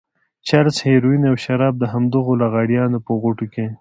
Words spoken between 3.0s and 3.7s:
په غوټو کې.